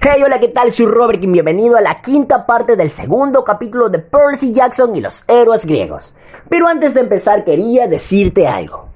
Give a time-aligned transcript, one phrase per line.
[0.00, 0.70] Hey, hola, ¿qué tal?
[0.70, 5.00] Soy Robert y bienvenido a la quinta parte del segundo capítulo de Percy Jackson y
[5.00, 6.14] los héroes griegos.
[6.48, 8.90] Pero antes de empezar quería decirte algo.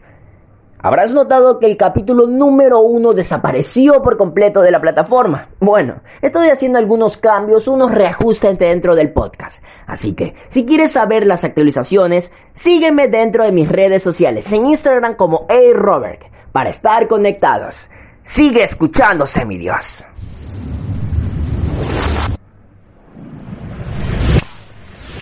[0.78, 5.48] Habrás notado que el capítulo número uno desapareció por completo de la plataforma.
[5.58, 9.60] Bueno, estoy haciendo algunos cambios, unos reajustes dentro del podcast.
[9.88, 15.16] Así que, si quieres saber las actualizaciones, sígueme dentro de mis redes sociales, en Instagram
[15.16, 16.22] como Hey Robert,
[16.52, 17.88] para estar conectados.
[18.22, 20.04] Sigue escuchándose, mi Dios.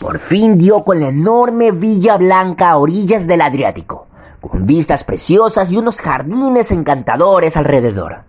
[0.01, 4.07] Por fin dio con la enorme Villa Blanca a orillas del Adriático,
[4.41, 8.25] con vistas preciosas y unos jardines encantadores alrededor.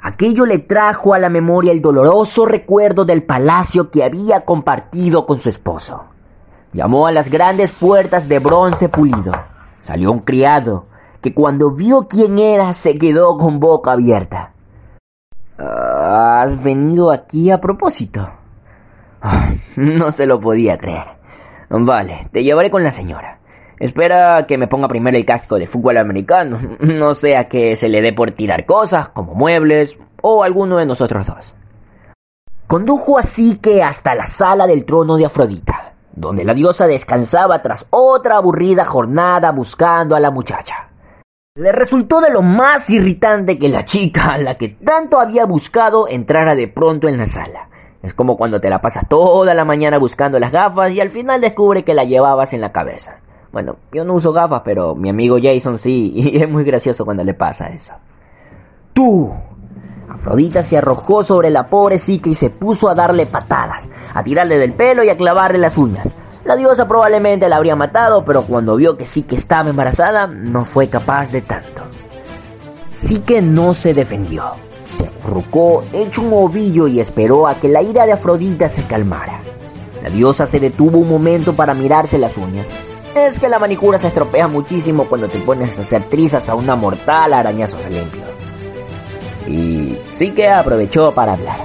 [0.00, 5.38] Aquello le trajo a la memoria el doloroso recuerdo del palacio que había compartido con
[5.38, 6.06] su esposo.
[6.72, 9.30] Llamó a las grandes puertas de bronce pulido.
[9.82, 10.86] Salió un criado,
[11.20, 14.54] que cuando vio quién era se quedó con boca abierta.
[15.56, 18.39] ¿Has venido aquí a propósito?
[19.76, 21.06] No se lo podía creer.
[21.68, 23.38] Vale, te llevaré con la señora.
[23.78, 28.02] Espera que me ponga primero el casco de fútbol americano, no sea que se le
[28.02, 31.54] dé por tirar cosas como muebles o alguno de nosotros dos.
[32.66, 37.86] Condujo así que hasta la sala del trono de Afrodita, donde la diosa descansaba tras
[37.90, 40.90] otra aburrida jornada buscando a la muchacha.
[41.56, 46.06] Le resultó de lo más irritante que la chica a la que tanto había buscado
[46.06, 47.69] entrara de pronto en la sala.
[48.02, 51.40] Es como cuando te la pasas toda la mañana buscando las gafas y al final
[51.40, 53.18] descubre que la llevabas en la cabeza.
[53.52, 57.24] Bueno, yo no uso gafas, pero mi amigo Jason sí, y es muy gracioso cuando
[57.24, 57.92] le pasa eso.
[58.92, 59.32] ¡Tú!
[60.08, 64.58] Afrodita se arrojó sobre la pobre psique y se puso a darle patadas, a tirarle
[64.58, 66.14] del pelo y a clavarle las uñas.
[66.44, 70.64] La diosa probablemente la habría matado, pero cuando vio que sí que estaba embarazada, no
[70.64, 71.82] fue capaz de tanto.
[72.96, 74.44] Sí que no se defendió.
[74.96, 79.42] Se acurrucó hecho un ovillo y esperó a que la ira de Afrodita se calmara.
[80.02, 82.66] La diosa se detuvo un momento para mirarse las uñas.
[83.14, 86.76] Es que la manicura se estropea muchísimo cuando te pones a hacer trizas a una
[86.76, 88.22] mortal arañazos limpio.
[89.46, 91.58] Y sí que aprovechó para hablar.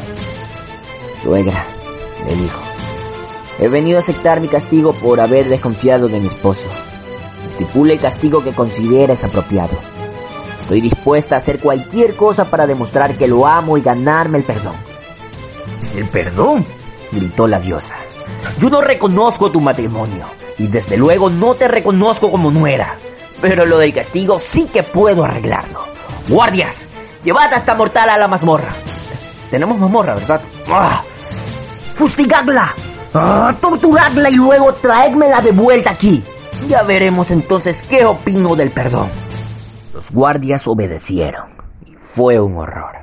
[1.21, 1.65] Suegra,
[2.27, 2.59] le dijo.
[3.59, 6.69] He venido a aceptar mi castigo por haber desconfiado de mi esposo.
[7.51, 9.77] Estipule el castigo que consideres apropiado.
[10.65, 14.73] Estoy dispuesta a hacer cualquier cosa para demostrar que lo amo y ganarme el perdón.
[15.95, 16.65] ¿El perdón?
[17.11, 17.93] gritó la diosa.
[18.57, 20.25] Yo no reconozco tu matrimonio
[20.57, 22.97] y desde luego no te reconozco como nuera.
[23.39, 25.81] Pero lo del castigo sí que puedo arreglarlo.
[26.29, 26.75] Guardias,
[27.23, 28.73] llevad a esta mortal a la mazmorra.
[29.51, 30.41] Tenemos mazmorra, ¿verdad?
[30.67, 31.03] ¡Ah!
[31.93, 32.73] ¡Fustigadla!
[33.13, 33.55] ¡Ah!
[33.61, 36.23] torturadla y luego traédmela de vuelta aquí.
[36.67, 39.24] Ya veremos entonces qué opino del perdón.
[39.95, 41.51] Los guardias obedecieron
[41.85, 42.97] y fue un horror.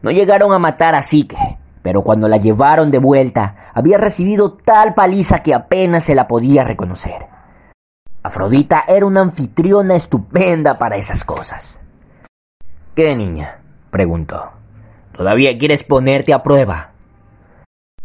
[0.00, 4.94] No llegaron a matar a Sique, pero cuando la llevaron de vuelta había recibido tal
[4.94, 7.26] paliza que apenas se la podía reconocer.
[8.22, 11.80] Afrodita era una anfitriona estupenda para esas cosas.
[12.94, 13.58] ¿Qué niña?
[13.90, 14.52] preguntó.
[15.16, 16.92] ¿Todavía quieres ponerte a prueba?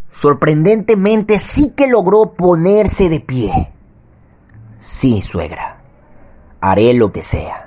[0.09, 3.71] Sorprendentemente sí que logró ponerse de pie.
[4.79, 5.77] Sí, suegra,
[6.59, 7.62] haré lo que sea.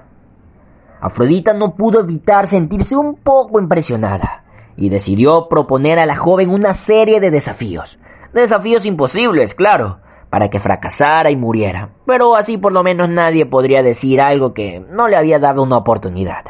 [1.00, 4.44] Afrodita no pudo evitar sentirse un poco impresionada
[4.76, 7.98] y decidió proponer a la joven una serie de desafíos.
[8.32, 13.82] Desafíos imposibles, claro, para que fracasara y muriera, pero así por lo menos nadie podría
[13.82, 16.44] decir algo que no le había dado una oportunidad.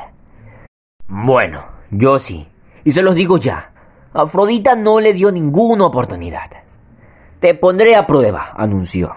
[1.07, 2.49] Bueno, yo sí,
[2.85, 3.73] y se los digo ya,
[4.13, 6.51] Afrodita no le dio ninguna oportunidad.
[7.41, 9.15] Te pondré a prueba, anunció,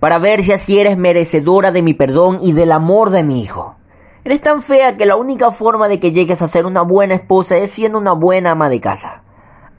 [0.00, 3.76] para ver si así eres merecedora de mi perdón y del amor de mi hijo.
[4.24, 7.58] Eres tan fea que la única forma de que llegues a ser una buena esposa
[7.58, 9.22] es siendo una buena ama de casa.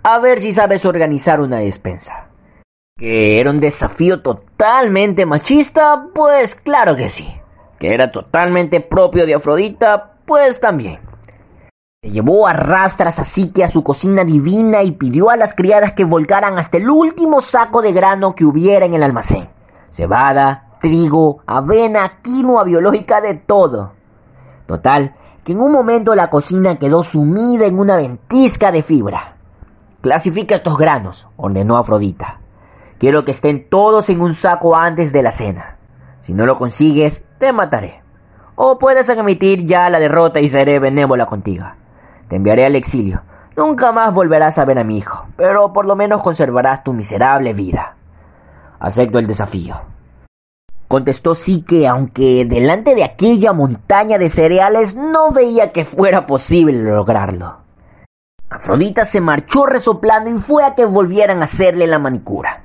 [0.04, 2.30] A ver si sabes organizar una despensa.
[2.96, 6.10] ¿Que era un desafío totalmente machista?
[6.14, 7.28] Pues claro que sí.
[7.80, 10.20] ¿Que era totalmente propio de Afrodita?
[10.28, 11.00] Pues también.
[12.04, 15.94] Se llevó a rastras así que a su cocina divina y pidió a las criadas
[15.94, 19.50] que volcaran hasta el último saco de grano que hubiera en el almacén.
[19.90, 23.95] Cebada, trigo, avena, quinoa biológica, de todo.
[24.66, 29.36] Total, que en un momento la cocina quedó sumida en una ventisca de fibra.
[30.02, 32.40] Clasifica estos granos, ordenó Afrodita.
[32.98, 35.78] Quiero que estén todos en un saco antes de la cena.
[36.22, 38.02] Si no lo consigues, te mataré.
[38.56, 41.68] O puedes admitir ya la derrota y seré benévola contigo.
[42.30, 43.22] Te enviaré al exilio.
[43.56, 47.54] Nunca más volverás a ver a mi hijo, pero por lo menos conservarás tu miserable
[47.54, 47.96] vida.
[48.80, 49.95] Acepto el desafío.
[50.96, 56.72] Contestó sí que, aunque delante de aquella montaña de cereales no veía que fuera posible
[56.72, 57.58] lograrlo.
[58.50, 62.64] Afrodita se marchó resoplando y fue a que volvieran a hacerle la manicura.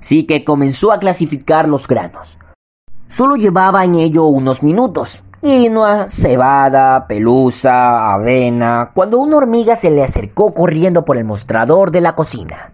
[0.00, 2.36] Así que comenzó a clasificar los granos.
[3.06, 5.22] Solo llevaba en ello unos minutos.
[5.40, 12.00] Quinoa, cebada, pelusa, avena, cuando una hormiga se le acercó corriendo por el mostrador de
[12.00, 12.72] la cocina.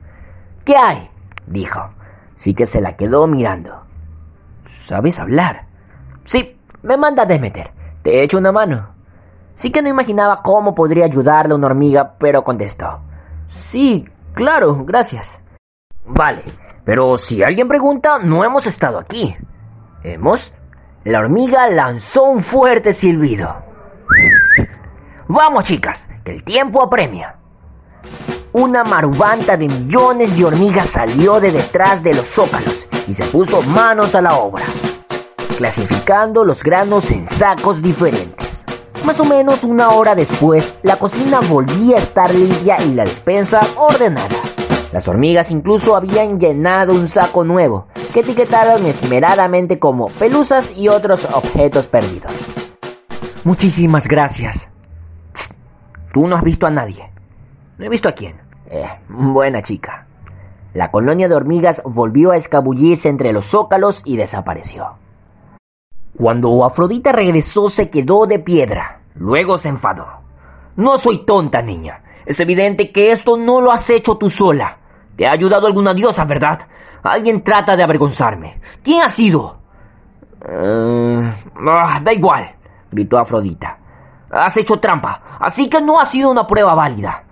[0.65, 1.11] ¿Qué hay?
[1.47, 1.91] dijo.
[2.37, 3.84] Sí que se la quedó mirando.
[4.87, 5.67] ¿Sabes hablar?
[6.25, 7.71] Sí, me manda a desmeter.
[8.03, 8.95] Te echo una mano.
[9.57, 13.01] Sí que no imaginaba cómo podría ayudarle a una hormiga, pero contestó.
[13.49, 14.05] Sí,
[14.35, 15.39] claro, gracias.
[16.05, 16.43] Vale,
[16.85, 19.35] pero si alguien pregunta, no hemos estado aquí.
[20.03, 20.53] ¿Hemos?
[21.05, 23.55] La hormiga lanzó un fuerte silbido.
[25.29, 27.37] Vamos, chicas, que el tiempo apremia.
[28.57, 33.63] Una marubanta de millones de hormigas salió de detrás de los zócalos y se puso
[33.63, 34.65] manos a la obra,
[35.59, 38.65] clasificando los granos en sacos diferentes.
[39.05, 43.61] Más o menos una hora después, la cocina volvía a estar limpia y la despensa
[43.77, 44.37] ordenada.
[44.93, 51.25] Las hormigas incluso habían llenado un saco nuevo, que etiquetaron esmeradamente como pelusas y otros
[51.25, 52.33] objetos perdidos.
[53.43, 54.69] Muchísimas gracias.
[56.13, 57.11] Tú no has visto a nadie.
[57.77, 58.44] No he visto a quién.
[58.75, 60.05] Eh, buena chica.
[60.73, 64.95] La colonia de hormigas volvió a escabullirse entre los zócalos y desapareció.
[66.19, 69.03] Cuando Afrodita regresó se quedó de piedra.
[69.15, 70.09] Luego se enfadó.
[70.75, 72.03] No soy tonta, niña.
[72.27, 74.79] Es evidente que esto no lo has hecho tú sola.
[75.17, 76.67] Te ha ayudado alguna diosa, ¿verdad?
[77.05, 78.61] Alguien trata de avergonzarme.
[78.83, 79.59] ¿Quién ha sido?
[80.45, 81.33] Eh,
[81.65, 82.51] ah, da igual,
[82.91, 83.79] gritó Afrodita.
[84.33, 87.24] Has hecho trampa, así que no ha sido una prueba válida.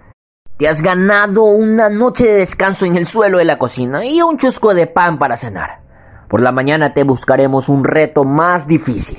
[0.59, 4.37] Te has ganado una noche de descanso en el suelo de la cocina y un
[4.39, 5.81] chusco de pan para cenar.
[6.29, 9.19] Por la mañana te buscaremos un reto más difícil.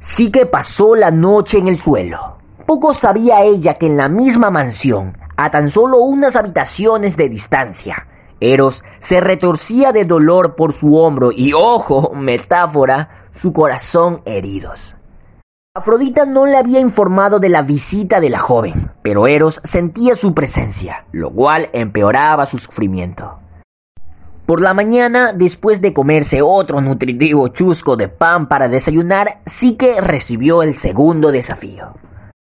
[0.00, 2.38] Sí que pasó la noche en el suelo.
[2.66, 8.06] Poco sabía ella que en la misma mansión a tan solo unas habitaciones de distancia.
[8.40, 14.96] Eros se retorcía de dolor por su hombro y, ojo, metáfora, su corazón heridos.
[15.74, 20.34] Afrodita no le había informado de la visita de la joven, pero Eros sentía su
[20.34, 23.38] presencia, lo cual empeoraba su sufrimiento.
[24.46, 30.00] Por la mañana, después de comerse otro nutritivo chusco de pan para desayunar, sí que
[30.00, 31.94] recibió el segundo desafío.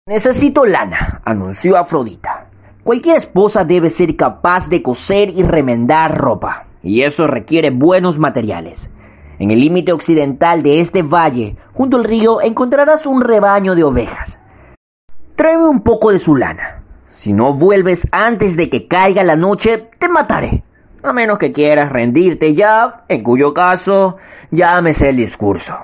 [0.07, 2.49] Necesito lana, anunció Afrodita.
[2.83, 8.91] Cualquier esposa debe ser capaz de coser y remendar ropa, y eso requiere buenos materiales.
[9.39, 14.34] En el límite occidental de este valle, junto al río, encontrarás un rebaño de ovejas.
[15.67, 16.83] Un poco de su lana.
[17.09, 20.63] Si no vuelves antes de que caiga la noche, te mataré.
[21.03, 24.19] A menos que quieras rendirte ya, en cuyo caso,
[24.51, 25.75] llámese el discurso.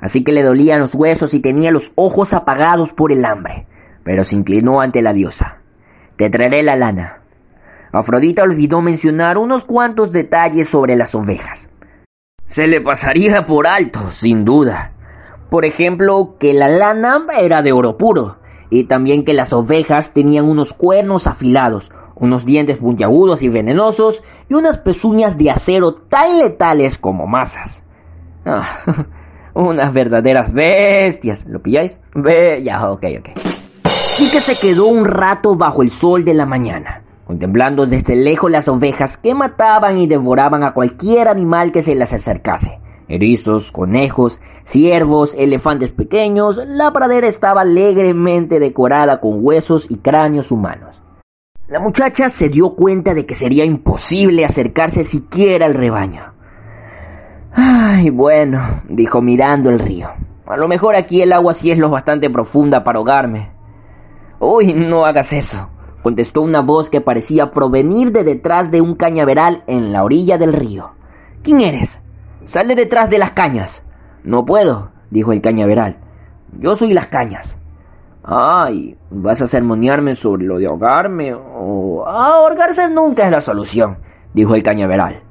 [0.00, 3.68] Así que le dolían los huesos y tenía los ojos apagados por el hambre,
[4.02, 5.58] pero se inclinó ante la diosa.
[6.16, 7.22] Te traeré la lana.
[7.92, 11.70] Afrodita olvidó mencionar unos cuantos detalles sobre las ovejas.
[12.50, 14.90] Se le pasaría por alto, sin duda.
[15.50, 18.39] Por ejemplo, que la lana era de oro puro,
[18.70, 24.54] y también que las ovejas tenían unos cuernos afilados, unos dientes puntiagudos y venenosos, y
[24.54, 27.82] unas pezuñas de acero tan letales como masas.
[28.46, 28.80] Ah,
[29.54, 31.44] unas verdaderas bestias.
[31.46, 31.98] ¿Lo pilláis?
[32.14, 33.60] Ve, ya, ok, ok
[34.20, 38.50] y que se quedó un rato bajo el sol de la mañana, contemplando desde lejos
[38.50, 42.80] las ovejas que mataban y devoraban a cualquier animal que se les acercase.
[43.10, 51.02] Erizos, conejos, ciervos, elefantes pequeños, la pradera estaba alegremente decorada con huesos y cráneos humanos.
[51.66, 56.34] La muchacha se dio cuenta de que sería imposible acercarse siquiera al rebaño.
[57.52, 60.10] Ay, bueno, dijo mirando el río.
[60.46, 63.50] A lo mejor aquí el agua sí es lo bastante profunda para ahogarme.
[64.38, 65.68] Uy, no hagas eso,
[66.04, 70.52] contestó una voz que parecía provenir de detrás de un cañaveral en la orilla del
[70.52, 70.92] río.
[71.42, 72.00] ¿Quién eres?
[72.44, 73.82] Sal de detrás de las cañas.
[74.24, 75.96] No puedo, dijo el cañaveral.
[76.58, 77.58] Yo soy las cañas.
[78.22, 81.34] Ay, ¿vas a sermonearme sobre lo de ahogarme?
[81.34, 82.04] O...
[82.06, 83.98] ahogarse nunca es la solución,
[84.34, 85.22] dijo el cañaveral.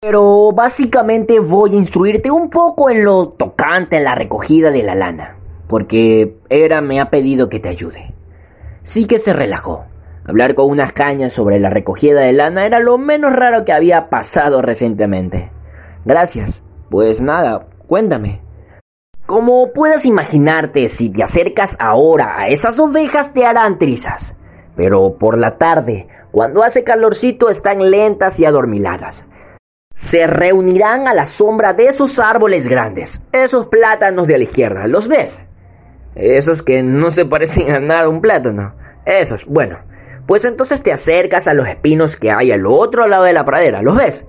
[0.00, 4.94] Pero básicamente voy a instruirte un poco en lo tocante en la recogida de la
[4.94, 5.36] lana,
[5.68, 8.16] porque Era me ha pedido que te ayude
[8.86, 9.84] sí que se relajó.
[10.24, 14.08] Hablar con unas cañas sobre la recogida de lana era lo menos raro que había
[14.08, 15.50] pasado recientemente.
[16.06, 16.62] Gracias.
[16.88, 18.40] Pues nada, cuéntame.
[19.26, 24.36] Como puedas imaginarte, si te acercas ahora a esas ovejas te harán trizas.
[24.76, 29.26] Pero por la tarde, cuando hace calorcito, están lentas y adormiladas.
[29.94, 35.08] Se reunirán a la sombra de esos árboles grandes, esos plátanos de la izquierda, ¿los
[35.08, 35.42] ves?
[36.14, 38.76] Esos que no se parecen a nada a un plátano.
[39.04, 39.78] Esos, bueno.
[40.28, 43.82] Pues entonces te acercas a los espinos que hay al otro lado de la pradera,
[43.82, 44.26] ¿los ves?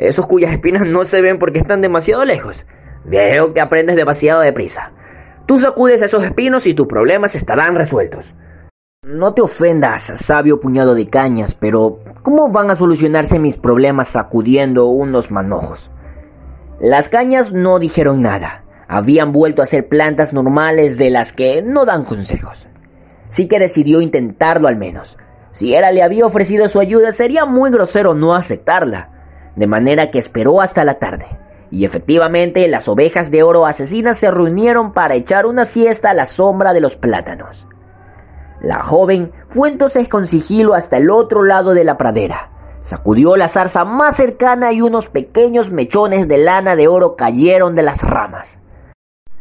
[0.00, 2.66] Esos cuyas espinas no se ven porque están demasiado lejos.
[3.04, 4.92] Veo que aprendes demasiado deprisa.
[5.44, 8.34] Tú sacudes esos espinos y tus problemas estarán resueltos.
[9.02, 14.86] No te ofendas, sabio puñado de cañas, pero ¿cómo van a solucionarse mis problemas sacudiendo
[14.86, 15.90] unos manojos?
[16.80, 18.64] Las cañas no dijeron nada.
[18.88, 22.68] Habían vuelto a ser plantas normales de las que no dan consejos.
[23.28, 25.18] Sí que decidió intentarlo al menos.
[25.50, 29.19] Si Era le había ofrecido su ayuda, sería muy grosero no aceptarla.
[29.56, 31.26] De manera que esperó hasta la tarde.
[31.70, 36.26] Y efectivamente las ovejas de oro asesinas se reunieron para echar una siesta a la
[36.26, 37.66] sombra de los plátanos.
[38.60, 42.50] La joven fue entonces con sigilo hasta el otro lado de la pradera.
[42.82, 47.82] Sacudió la zarza más cercana y unos pequeños mechones de lana de oro cayeron de
[47.82, 48.58] las ramas.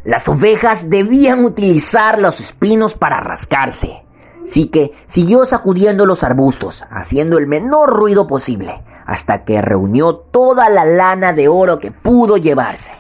[0.04, 4.04] Las ovejas debían utilizar los espinos para rascarse.
[4.44, 10.70] Así que siguió sacudiendo los arbustos, haciendo el menor ruido posible, hasta que reunió toda
[10.70, 12.92] la lana de oro que pudo llevarse.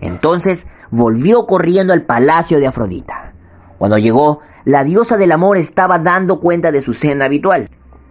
[0.00, 3.32] Entonces volvió corriendo al palacio de Afrodita.
[3.76, 7.70] Cuando llegó, la diosa del amor estaba dando cuenta de su cena habitual.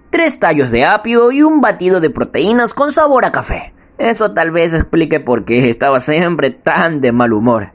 [0.10, 3.74] Tres tallos de apio y un batido de proteínas con sabor a café.
[3.98, 7.72] Eso tal vez explique por qué estaba siempre tan de mal humor.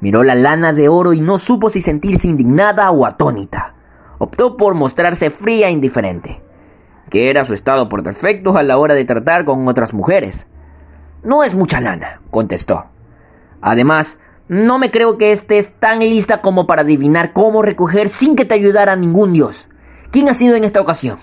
[0.00, 3.74] Miró la lana de oro y no supo si sentirse indignada o atónita.
[4.18, 6.40] Optó por mostrarse fría e indiferente,
[7.12, 10.46] que era su estado por defecto a la hora de tratar con otras mujeres.
[11.22, 12.86] No es mucha lana, contestó.
[13.60, 18.46] Además, no me creo que estés tan lista como para adivinar cómo recoger sin que
[18.46, 19.68] te ayudara ningún dios.
[20.10, 21.18] ¿Quién ha sido en esta ocasión?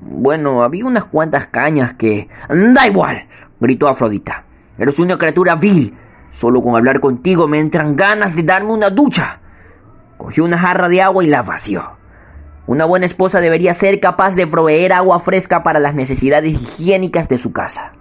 [0.00, 2.30] Bueno, había unas cuantas cañas que...
[2.48, 3.26] Da igual,
[3.60, 4.44] gritó Afrodita.
[4.78, 5.98] Eres una criatura vil.
[6.30, 9.40] Solo con hablar contigo me entran ganas de darme una ducha.
[10.16, 11.99] Cogió una jarra de agua y la vació.
[12.70, 17.36] Una buena esposa debería ser capaz de proveer agua fresca para las necesidades higiénicas de
[17.36, 17.94] su casa.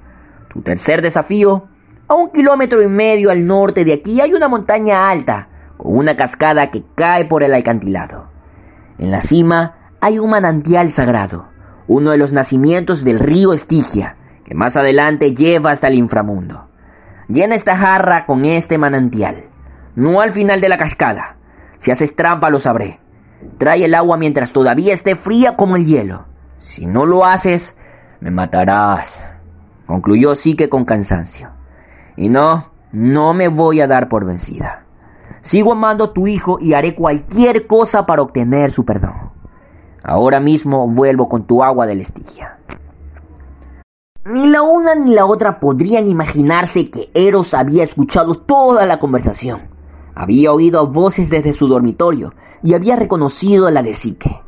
[0.53, 1.67] Tu tercer desafío
[2.07, 6.15] a un kilómetro y medio al norte de aquí hay una montaña alta, con una
[6.15, 8.29] cascada que cae por el acantilado.
[8.99, 11.47] En la cima hay un manantial sagrado,
[11.87, 16.69] uno de los nacimientos del río Estigia, que más adelante lleva hasta el inframundo.
[17.27, 19.45] Llena esta jarra con este manantial,
[19.95, 21.37] no al final de la cascada.
[21.79, 22.99] Si haces trampa lo sabré.
[23.57, 26.25] Trae el agua mientras todavía esté fría como el hielo.
[26.59, 27.77] Si no lo haces,
[28.19, 29.27] me matarás,
[29.85, 31.49] concluyó Sique con cansancio.
[32.17, 34.85] Y no, no me voy a dar por vencida.
[35.41, 39.31] Sigo amando a tu hijo y haré cualquier cosa para obtener su perdón.
[40.03, 42.57] Ahora mismo vuelvo con tu agua del Estigia.
[44.25, 49.61] Ni la una ni la otra podrían imaginarse que Eros había escuchado toda la conversación.
[50.13, 54.41] Había oído voces desde su dormitorio y había reconocido la de Sique.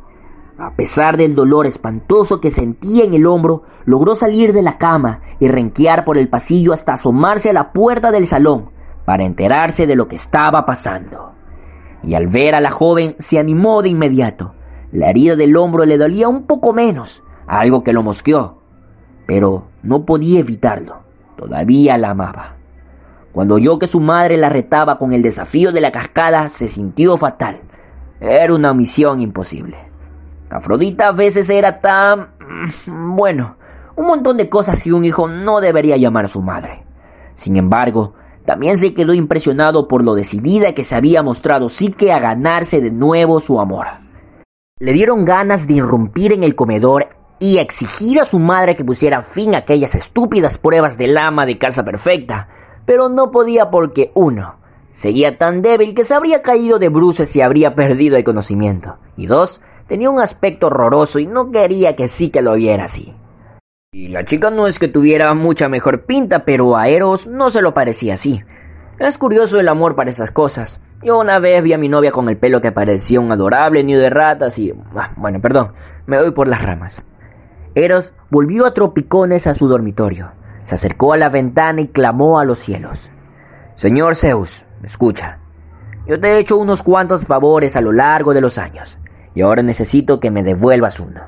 [0.58, 5.22] A pesar del dolor espantoso que sentía en el hombro, logró salir de la cama
[5.40, 8.70] y renquear por el pasillo hasta asomarse a la puerta del salón
[9.04, 11.32] para enterarse de lo que estaba pasando.
[12.02, 14.54] Y al ver a la joven se animó de inmediato.
[14.92, 18.58] La herida del hombro le dolía un poco menos, algo que lo mosqueó,
[19.26, 21.00] pero no podía evitarlo.
[21.36, 22.56] Todavía la amaba.
[23.32, 27.16] Cuando oyó que su madre la retaba con el desafío de la cascada, se sintió
[27.16, 27.62] fatal.
[28.22, 29.76] Era una misión imposible.
[30.48, 32.28] Afrodita a veces era tan...
[32.86, 33.56] Mm, bueno,
[33.96, 36.84] un montón de cosas que un hijo no debería llamar a su madre.
[37.34, 38.14] Sin embargo,
[38.46, 42.92] también se quedó impresionado por lo decidida que se había mostrado Sique a ganarse de
[42.92, 43.86] nuevo su amor.
[44.78, 47.08] Le dieron ganas de irrumpir en el comedor
[47.40, 51.58] y exigir a su madre que pusiera fin a aquellas estúpidas pruebas del ama de
[51.58, 52.48] casa perfecta,
[52.86, 54.61] pero no podía porque uno,
[54.92, 59.26] seguía tan débil que se habría caído de bruces y habría perdido el conocimiento, y
[59.26, 59.60] dos,
[59.92, 63.14] Tenía un aspecto horroroso y no quería que sí que lo viera así.
[63.92, 67.60] Y la chica no es que tuviera mucha mejor pinta, pero a Eros no se
[67.60, 68.42] lo parecía así.
[68.98, 70.80] Es curioso el amor para esas cosas.
[71.02, 74.00] Yo una vez vi a mi novia con el pelo que parecía un adorable nido
[74.00, 74.72] de ratas y...
[74.96, 75.72] Ah, bueno, perdón,
[76.06, 77.02] me doy por las ramas.
[77.74, 80.32] Eros volvió a tropicones a su dormitorio.
[80.64, 83.10] Se acercó a la ventana y clamó a los cielos.
[83.74, 85.38] Señor Zeus, escucha.
[86.06, 88.98] Yo te he hecho unos cuantos favores a lo largo de los años
[89.34, 91.20] y ahora necesito que me devuelvas uno.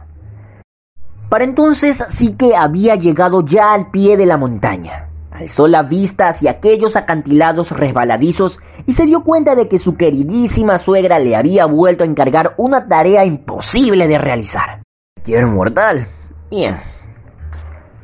[1.28, 5.08] Para entonces sí que había llegado ya al pie de la montaña.
[5.30, 10.78] Alzó la vista hacia aquellos acantilados resbaladizos y se dio cuenta de que su queridísima
[10.78, 14.82] suegra le había vuelto a encargar una tarea imposible de realizar.
[15.24, 16.06] Quiero mortal.
[16.50, 16.76] Bien.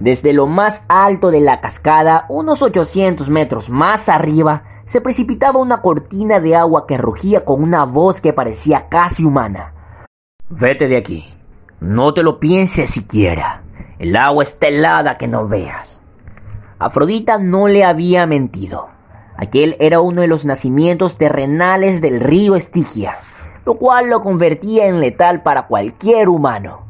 [0.00, 5.82] Desde lo más alto de la cascada, unos 800 metros más arriba, se precipitaba una
[5.82, 9.72] cortina de agua que rugía con una voz que parecía casi humana.
[10.48, 11.32] Vete de aquí.
[11.78, 13.62] No te lo pienses siquiera.
[14.00, 16.02] El agua está helada que no veas.
[16.80, 18.88] Afrodita no le había mentido.
[19.36, 23.14] Aquel era uno de los nacimientos terrenales del río Estigia,
[23.64, 26.84] lo cual lo convertía en letal para cualquier humano.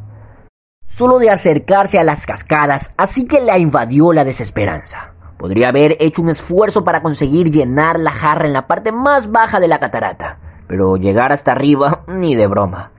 [0.86, 5.12] Solo de acercarse a las cascadas, así que la invadió la desesperanza.
[5.40, 9.58] Podría haber hecho un esfuerzo para conseguir llenar la jarra en la parte más baja
[9.58, 12.92] de la catarata, pero llegar hasta arriba ni de broma.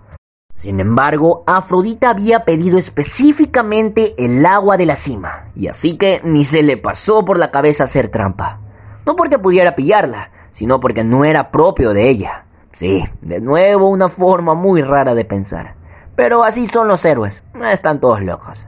[0.58, 6.44] Sin embargo, Afrodita había pedido específicamente el agua de la cima, y así que ni
[6.44, 8.60] se le pasó por la cabeza hacer trampa.
[9.06, 12.46] No porque pudiera pillarla, sino porque no era propio de ella.
[12.74, 15.76] Sí, de nuevo una forma muy rara de pensar.
[16.16, 18.68] Pero así son los héroes, están todos locos.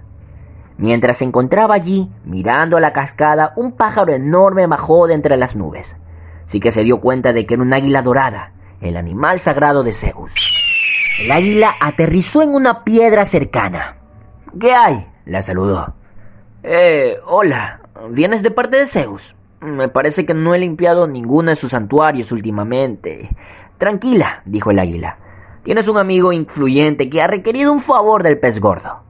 [0.77, 5.55] Mientras se encontraba allí, mirando a la cascada, un pájaro enorme bajó de entre las
[5.55, 5.95] nubes.
[6.47, 9.93] Sí que se dio cuenta de que era un águila dorada, el animal sagrado de
[9.93, 10.33] Zeus.
[11.19, 13.97] El águila aterrizó en una piedra cercana.
[14.59, 15.07] ¿Qué hay?
[15.25, 15.93] la saludó.
[16.63, 19.35] Eh, hola, ¿vienes de parte de Zeus?
[19.61, 23.29] Me parece que no he limpiado ninguno de sus santuarios últimamente.
[23.77, 25.17] Tranquila, dijo el águila.
[25.63, 29.03] Tienes un amigo influyente que ha requerido un favor del pez gordo.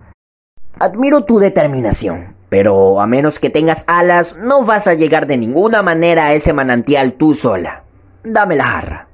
[0.84, 5.82] Admiro tu determinación, pero a menos que tengas alas, no vas a llegar de ninguna
[5.82, 7.84] manera a ese manantial tú sola.
[8.26, 9.08] Dame la jarra.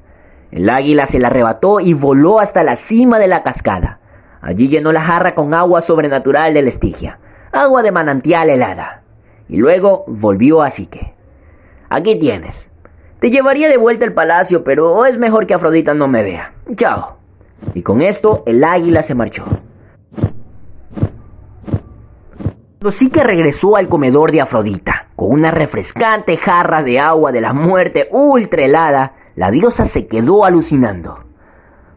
[0.49, 3.99] El águila se la arrebató y voló hasta la cima de la cascada.
[4.41, 7.19] Allí llenó la jarra con agua sobrenatural del Estigia,
[7.51, 9.03] agua de manantial helada.
[9.47, 11.13] Y luego volvió a Sique.
[11.87, 12.67] Aquí tienes.
[13.19, 16.51] Te llevaría de vuelta al palacio, pero es mejor que Afrodita no me vea.
[16.75, 17.17] Chao.
[17.75, 19.45] Y con esto el águila se marchó.
[22.87, 28.07] Sique regresó al comedor de Afrodita, con una refrescante jarra de agua de la muerte
[28.11, 31.25] ultra helada, la diosa se quedó alucinando.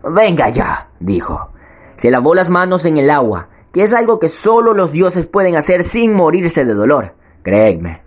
[0.03, 1.51] Venga ya, dijo.
[1.97, 5.57] Se lavó las manos en el agua, que es algo que solo los dioses pueden
[5.57, 8.03] hacer sin morirse de dolor, créeme.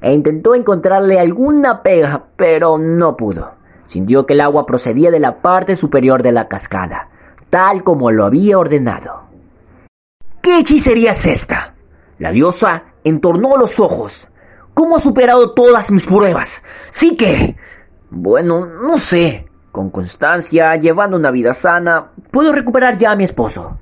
[0.00, 3.52] E intentó encontrarle alguna pega, pero no pudo.
[3.86, 7.10] Sintió que el agua procedía de la parte superior de la cascada,
[7.50, 9.24] tal como lo había ordenado.
[10.40, 11.73] ¿Qué hechicería es esta?
[12.18, 14.28] La diosa entornó los ojos.
[14.72, 16.62] ¿Cómo ha superado todas mis pruebas?
[16.90, 17.56] Sí que...
[18.10, 19.46] Bueno, no sé.
[19.72, 23.78] Con constancia, llevando una vida sana, puedo recuperar ya a mi esposo.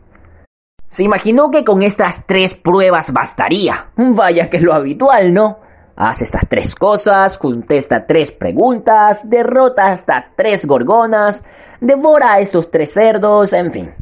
[0.89, 3.91] Se imaginó que con estas tres pruebas bastaría.
[3.97, 5.59] Vaya que es lo habitual, ¿no?
[5.97, 11.45] Haz estas tres cosas, contesta tres preguntas, derrota hasta tres gorgonas,
[11.81, 13.95] devora a estos tres cerdos, en fin.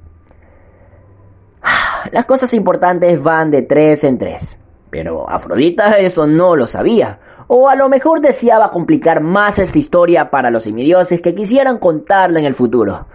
[2.12, 4.58] Las cosas importantes van de tres en tres.
[4.90, 7.20] Pero Afrodita eso no lo sabía.
[7.46, 12.40] O a lo mejor deseaba complicar más esta historia para los semidioses que quisieran contarla
[12.40, 13.06] en el futuro.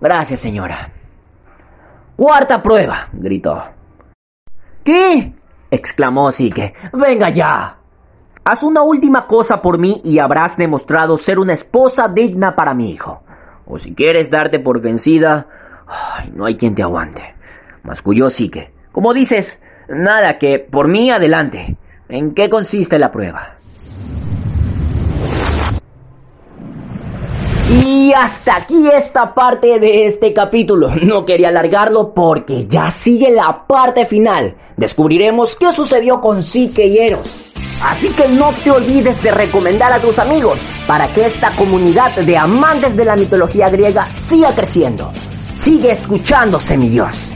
[0.00, 0.90] Gracias, señora.
[2.16, 3.62] Cuarta prueba, gritó.
[4.84, 5.32] ¿Qué?
[5.70, 6.74] exclamó Sique.
[6.92, 7.78] Venga ya.
[8.44, 12.90] Haz una última cosa por mí y habrás demostrado ser una esposa digna para mi
[12.90, 13.22] hijo.
[13.66, 15.46] O si quieres darte por vencida,
[16.34, 17.36] no hay quien te aguante.
[17.82, 18.72] Masculló Sique.
[18.92, 21.76] Como dices, nada que por mí adelante.
[22.08, 23.56] ¿En qué consiste la prueba?
[27.70, 30.90] Y hasta aquí esta parte de este capítulo.
[31.02, 34.56] No quería alargarlo porque ya sigue la parte final.
[34.76, 37.52] Descubriremos qué sucedió con Sique y Eros.
[37.82, 42.36] Así que no te olvides de recomendar a tus amigos para que esta comunidad de
[42.36, 45.10] amantes de la mitología griega siga creciendo.
[45.56, 47.32] Sigue escuchándose, mi Dios.